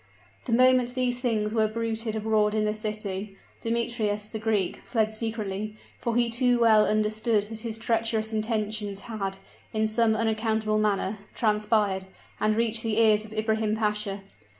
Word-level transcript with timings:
The 0.45 0.51
moment 0.51 0.95
these 0.95 1.19
things 1.19 1.53
were 1.53 1.67
bruited 1.67 2.15
abroad 2.15 2.55
in 2.55 2.65
the 2.65 2.73
city, 2.73 3.37
Demetrius, 3.61 4.31
the 4.31 4.39
Greek, 4.39 4.81
fled 4.83 5.13
secretly; 5.13 5.75
for 5.99 6.15
he 6.15 6.27
too 6.27 6.57
well 6.57 6.87
understood 6.87 7.43
that 7.51 7.59
his 7.59 7.77
treacherous 7.77 8.33
intentions 8.33 9.01
had, 9.01 9.37
in 9.73 9.85
some 9.85 10.15
unaccountable 10.15 10.79
manner, 10.79 11.19
transpired, 11.35 12.05
and 12.39 12.55
reached 12.57 12.81
the 12.81 12.97
ears 12.97 13.25
of 13.25 13.33
Ibrahim 13.33 13.75
Pasha. 13.75 14.23